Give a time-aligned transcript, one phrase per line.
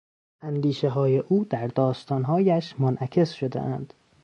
[0.41, 3.93] اندیشههای او در داستانهایش منعکس شدهاند.